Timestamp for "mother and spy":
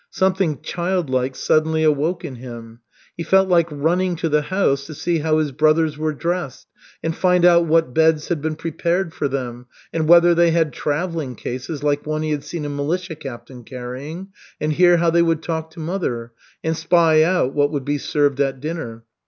15.79-17.21